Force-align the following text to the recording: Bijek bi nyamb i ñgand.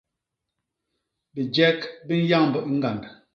Bijek 1.33 1.79
bi 2.07 2.15
nyamb 2.27 2.53
i 2.59 2.71
ñgand. 2.75 3.03